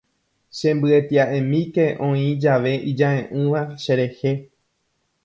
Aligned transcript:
Chembyetia'emíke 0.59 1.85
oĩ 2.07 2.23
jave 2.45 2.73
ijae'ỹva 2.93 3.63
cherehe. 3.85 4.33